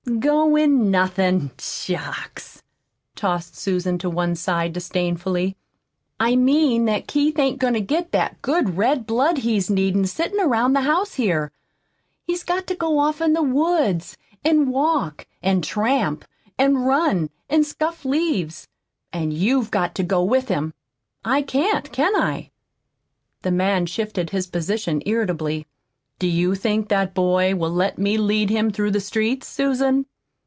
[0.19, 2.61] "Goin' nothin' shucks!"
[3.15, 5.55] tossed Susan to one side disdainfully.
[6.19, 10.37] "I mean that Keith ain't goin' to get that good red blood he's needin' sittin'
[10.47, 11.51] 'round the house here.
[12.23, 16.25] He's got to go off in the woods an' walk an' tramp
[16.59, 18.67] an' run an' scuff leaves.
[19.13, 20.73] An' you've got to go with him.
[21.23, 22.49] I can't, can I?"
[23.43, 25.67] The man shifted his position irritably.
[26.19, 30.05] "Do you think that boy will let me lead him through the streets, Susan?